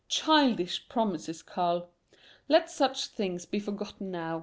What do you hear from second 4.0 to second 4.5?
now.